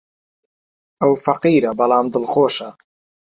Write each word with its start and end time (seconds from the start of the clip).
ئەو 0.99 1.13
فەقیرە، 1.23 1.71
بەڵام 1.79 2.05
دڵخۆشە. 2.13 2.69